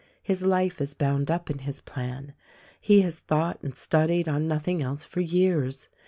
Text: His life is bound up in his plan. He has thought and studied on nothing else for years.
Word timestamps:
His 0.23 0.41
life 0.41 0.81
is 0.81 0.95
bound 0.95 1.29
up 1.29 1.51
in 1.51 1.59
his 1.59 1.79
plan. 1.79 2.33
He 2.79 3.01
has 3.01 3.17
thought 3.19 3.61
and 3.61 3.75
studied 3.77 4.27
on 4.27 4.47
nothing 4.47 4.81
else 4.81 5.03
for 5.03 5.19
years. 5.21 5.89